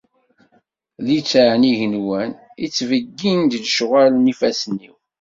[1.07, 2.31] Litteɛ n yigenwan
[2.65, 4.95] ittbeyyin-d lecɣal n yifassen-is.